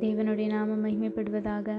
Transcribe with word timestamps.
தேவனுடைய 0.00 0.46
நாம 0.46 0.88
மகிமைப்படுவதாக. 0.88 1.72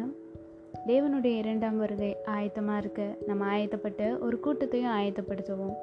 தேவனுடைய 0.87 1.37
இரண்டாம் 1.37 1.77
வருகை 1.77 2.17
ஆயத்தமாக 2.25 2.77
இருக்க. 2.77 3.17
நம்ம 3.25 3.57
ஆயத்தப்பட்டு 3.57 4.19
ஒரு 4.19 4.39
கூட்டத்தையும் 4.39 4.91
ஆயத்தப்படுத்துவோம். 4.91 5.73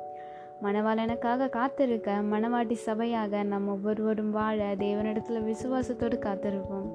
மணவாளனுக்காக 0.62 1.48
காத்திருக்க 1.48 2.20
மணவாட்டி 2.30 2.76
சபையாக 2.86 3.42
நம்ம 3.42 3.70
ஒவ்வொருவரும் 3.70 4.30
வாழ 4.30 4.74
தேவனிடத்தில் 4.78 5.44
விசுவாசத்தோடு 5.44 6.18
காத்திருப்போம். 6.18 6.88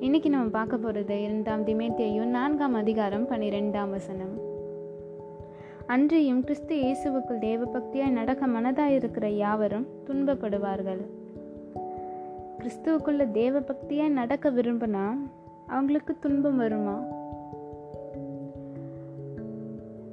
இன்னைக்கு 0.00 0.30
நம்ம 0.30 0.50
பார்க்க 0.50 0.76
போகிறது 0.76 1.22
இரண்டாம் 1.22 1.66
திமேத்தியையும் 1.66 2.24
நான்காம் 2.24 2.74
அதிகாரம் 2.74 3.28
பன்னிரெண்டாம் 3.28 3.90
வசனம். 3.90 4.40
அன்றியும் 5.86 6.40
கிறிஸ்து 6.40 6.76
இயேசுவுக்குள் 6.76 7.40
தேவபக்தியாய் 7.40 8.10
நடக்க 8.10 8.46
மனதாயிருக்கிற 8.46 9.26
யாவரும் 9.26 9.86
துன்பப்படுவார்கள். 10.06 11.20
கிறிஸ்துவுக்குள்ள 12.62 13.30
தேவ 13.30 13.60
பக்தியாக 13.60 14.08
நடக்க 14.08 14.50
விரும்பினா 14.50 15.04
அவங்களுக்கு 15.66 16.18
துன்பம் 16.18 16.56
வருமா? 16.56 17.02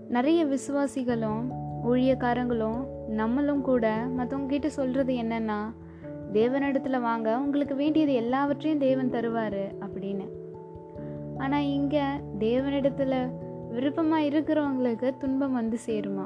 நிறைய 0.09 0.45
விசுவாசிகளும் 0.45 1.41
ஊழியக்காரங்களும் 1.83 2.87
நம்மளும் 3.07 3.61
கூட 3.61 4.07
மற்றவங்க 4.17 4.45
கிட்ட 4.45 4.69
சொல்கிறது 4.69 5.13
என்னென்னா 5.13 5.59
தேவனிடத்தில் 6.33 7.01
வாங்க 7.01 7.39
உங்களுக்கு 7.39 7.75
வேண்டியது 7.75 8.13
எல்லாவற்றையும் 8.13 8.79
தேவன் 8.79 9.11
தருவார் 9.11 9.61
அப்படின்னு. 9.79 10.27
ஆனால் 11.37 11.63
இங்கே 11.63 12.03
தேவனிடத்தில் 12.39 13.31
விருப்பமாக 13.69 14.23
இருக்கிறவங்களுக்கு 14.23 15.17
துன்பம் 15.17 15.53
வந்து 15.53 15.77
சேருமா? 15.85 16.25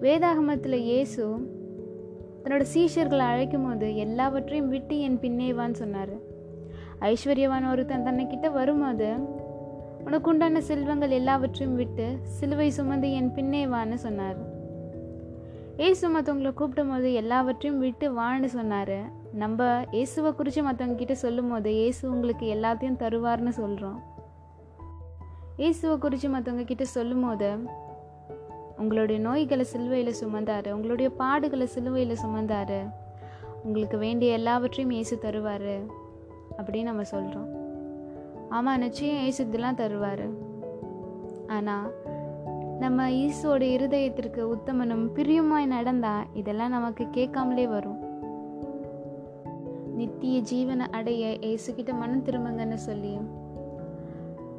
வேதாகமத்தில் 0.00 0.74
இயேசு 0.74 1.56
தன்னோட 2.42 2.64
சீஷர்களை 2.74 3.24
அழைக்கும் 3.32 3.66
போது 3.68 3.88
எல்லாவற்றையும் 4.04 4.70
விட்டு 4.74 4.96
என் 5.06 5.18
பின்னேவான்னு 5.22 5.80
சொன்னார். 5.82 6.14
ஐஸ்வர்யவான் 7.10 7.70
ஒருத்தன் 7.70 8.06
தன்னைக்கிட்ட 8.08 8.48
வரும்போது 8.58 9.08
உனக்கு 10.06 10.30
உண்டான 10.30 10.60
செல்வங்கள் 10.68 11.16
எல்லாவற்றையும் 11.20 11.76
விட்டு 11.76 12.06
சிலுவை 12.36 12.68
சுமந்து 12.70 13.08
என் 13.12 13.32
பின்னேவான்னு 13.36 13.98
சொன்னார். 14.06 14.38
ஏசு 15.86 16.06
மற்றவங்களை 16.14 16.52
கூப்பிடும் 16.54 16.92
போது 16.92 17.08
எல்லாவற்றையும் 17.22 17.80
விட்டு 17.84 18.06
வான்னு 18.20 18.48
சொன்னார். 18.58 18.98
நம்ம 19.42 19.66
இயேசுவை 19.96 20.30
குறித்து 20.34 20.60
மற்றவங்க 20.66 20.94
கிட்ட 20.94 21.14
சொல்லும் 21.24 21.50
போது 21.50 21.70
இயேசு 21.80 22.02
உங்களுக்கு 22.12 22.46
எல்லாத்தையும் 22.54 23.00
தருவார்னு 23.02 23.52
சொல்கிறோம் 23.60 23.98
இயேசுவை 25.62 25.94
குறித்து 26.04 26.28
மற்றவங்க 26.34 26.64
கிட்ட 26.64 26.84
சொல்லும் 26.96 27.24
போது 27.26 27.50
உங்களுடைய 28.78 29.20
நோய்களை 29.20 29.64
சிலுவையில் 29.64 30.18
சுமந்தார். 30.20 30.68
உங்களுடைய 30.70 31.10
பாடுகளை 31.18 31.64
சிலுவையில் 31.64 32.20
சுமந்தாரு. 32.24 32.80
உங்களுக்கு 33.64 33.98
வேண்டிய 33.98 34.32
எல்லாவற்றையும் 34.32 34.96
ஏசு 34.96 35.18
தருவார் 35.22 35.70
அப்படின்னு 36.56 36.82
நம்ம 36.82 37.04
சொல்கிறோம் 37.04 37.48
ஆமாம் 38.48 38.78
நிச்சயம் 38.78 39.24
ஏசு 39.24 39.46
இதெல்லாம் 39.46 39.76
தருவார். 39.76 40.26
ஆனால் 41.46 41.88
நம்ம 42.78 43.08
ஈசோட 43.10 43.62
இருதயத்திற்கு 43.76 44.42
உத்தமனும் 44.54 45.06
பிரியுமாய் 45.14 45.66
நடந்தால் 45.66 46.26
இதெல்லாம் 46.34 46.70
நமக்கு 46.70 47.04
கேட்காமலே 47.10 47.66
வரும். 47.66 47.98
நித்திய 49.96 50.40
ஜீவனை 50.50 50.86
அடைய 50.90 51.26
ஏசுக்கிட்ட 51.40 51.92
மனம் 51.94 52.24
திரும்புங்கன்னு 52.24 52.78
சொல்லி 52.88 53.18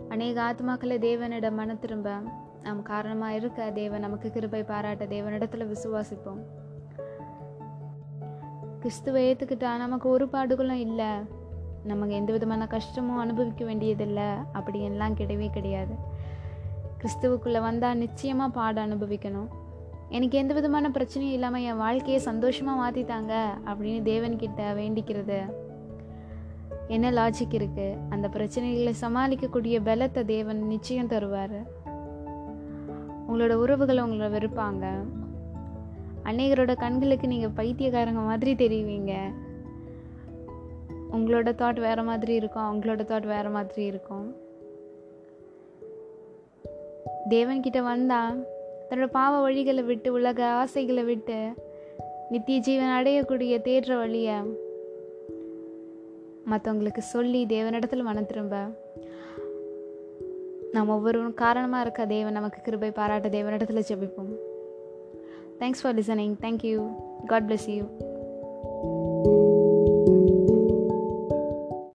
அநேக 0.10 0.38
ஆத்மாக்களை 0.50 0.96
தேவனிடம் 1.08 1.58
மன 1.60 1.76
திரும்ப 1.76 2.12
நாம் 2.64 2.82
காரணமாக 2.82 3.36
இருக்க 3.36 3.70
தேவன் 3.72 4.00
நமக்கு 4.00 4.32
கிருபை 4.32 4.64
பாராட்ட 4.64 5.06
தேவனிடத்தில் 5.06 5.72
விசுவாசிப்போம். 5.74 6.42
கிறிஸ்துவை 8.80 9.22
ஏற்றுக்கிட்டா 9.30 9.78
நமக்கு 9.78 10.10
ஒரு 10.10 10.26
பாடுகளும் 10.26 10.84
இல்லை. 10.88 11.12
நமக்கு 11.84 12.16
எந்த 12.16 12.32
விதமான 12.32 12.68
கஷ்டமும் 12.68 13.18
அனுபவிக்க 13.18 13.66
வேண்டியதில்லை. 13.66 14.30
அப்படின்லாம் 14.54 15.18
கிடையவே 15.22 15.50
கிடையாது. 15.50 15.96
கிறிஸ்துவுக்குள்ளே 17.02 17.62
வந்தால் 17.62 17.98
நிச்சயமாக 17.98 18.52
பாடம் 18.52 18.86
அனுபவிக்கணும். 18.88 19.50
எனக்கு 20.10 20.38
எந்த 20.38 20.54
விதமான 20.54 20.90
பிரச்சனையும் 20.90 21.36
இல்லாமல் 21.38 21.62
என் 21.62 21.78
வாழ்க்கையை 21.78 22.20
சந்தோஷமாக 22.22 22.80
மாற்றித்தாங்க 22.82 23.34
அப்படின்னு 23.66 24.02
தேவன்கிட்ட 24.12 24.62
வேண்டிக்கிறது. 24.82 25.40
என்ன 26.88 27.12
லாஜிக் 27.12 27.56
இருக்குது 27.60 27.98
அந்த 28.10 28.28
பிரச்சனைகளை 28.28 28.94
சமாளிக்கக்கூடிய 29.02 29.76
பலத்தை 29.90 30.26
தேவன் 30.26 30.62
நிச்சயம் 30.68 31.08
தருவார். 31.08 31.58
உங்களோட 33.30 33.54
உறவுகளை 33.54 34.04
உங்களை 34.04 34.32
வெறுப்பாங்க. 34.32 34.86
அநேகரோட 36.24 36.76
கண்களுக்கு 36.76 37.28
நீங்கள் 37.28 37.56
பைத்தியக்காரங்க 37.56 38.22
மாதிரி 38.22 38.54
தெரிவிங்க. 38.54 39.14
உங்களோட 41.12 41.52
தாட் 41.52 41.80
வேறு 41.80 42.04
மாதிரி 42.04 42.34
இருக்கும் 42.34 42.64
அவங்களோட 42.64 43.02
தாட் 43.12 43.26
வேறு 43.26 43.50
மாதிரி 43.50 43.86
இருக்கும். 43.86 44.36
தேவன்கிட்ட 47.30 47.84
வந்தால் 47.84 48.46
தன்னோட 48.90 49.06
பாவ 49.06 49.50
வழிகளை 49.50 49.84
விட்டு 49.84 50.14
உலக 50.14 50.46
ஆசைகளை 50.46 51.04
விட்டு 51.04 51.54
நித்திய 52.30 52.60
ஜீவன் 52.60 53.04
அடையக்கூடிய 53.04 53.60
தேடுற 53.68 53.98
வழியை 53.98 54.36
மற்றவங்களுக்கு 56.50 56.98
சொல்லி 56.98 57.46
தேவனிடத்தில் 57.46 58.04
மன 58.04 58.22
திரும்ப. 58.22 58.66
நாம் 60.74 60.90
ஒவ்வொருவரும் 60.90 61.40
காரணமாக 61.44 61.84
இருக்க 61.84 62.06
தேவன் 62.06 62.34
நமக்கு 62.34 62.62
கிருபை 62.62 62.92
பாராட்ட 62.92 63.28
தேவனிடத்தில் 63.30 63.88
ஜெபிப்போம். 63.90 64.32
Thanks 65.60 65.82
for 65.82 65.96
listening 65.96 66.36
thank you 66.42 66.76
God 67.26 67.48
bless 67.52 67.68
you 67.76 67.84